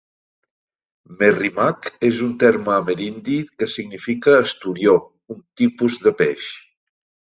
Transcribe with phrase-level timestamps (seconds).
[1.19, 5.01] "Merrimack" és un terme amerindi que significa "esturió",
[5.39, 6.55] un tipus de peix.